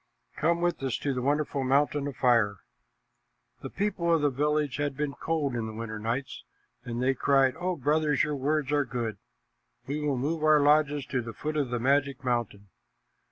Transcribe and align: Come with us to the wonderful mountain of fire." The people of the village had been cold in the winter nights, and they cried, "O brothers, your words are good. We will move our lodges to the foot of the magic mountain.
Come 0.35 0.61
with 0.61 0.81
us 0.81 0.97
to 0.97 1.13
the 1.13 1.21
wonderful 1.21 1.63
mountain 1.63 2.07
of 2.07 2.15
fire." 2.15 2.61
The 3.61 3.69
people 3.69 4.11
of 4.11 4.23
the 4.23 4.31
village 4.31 4.77
had 4.77 4.97
been 4.97 5.13
cold 5.13 5.53
in 5.53 5.67
the 5.67 5.73
winter 5.75 5.99
nights, 5.99 6.43
and 6.83 7.03
they 7.03 7.13
cried, 7.13 7.55
"O 7.59 7.75
brothers, 7.75 8.23
your 8.23 8.35
words 8.35 8.71
are 8.71 8.83
good. 8.83 9.19
We 9.85 10.01
will 10.01 10.17
move 10.17 10.43
our 10.43 10.59
lodges 10.59 11.05
to 11.05 11.21
the 11.21 11.33
foot 11.33 11.55
of 11.55 11.69
the 11.69 11.79
magic 11.79 12.23
mountain. 12.23 12.69